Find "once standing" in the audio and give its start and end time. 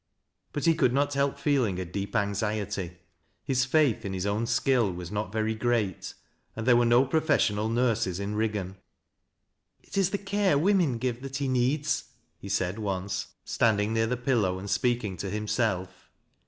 12.79-13.93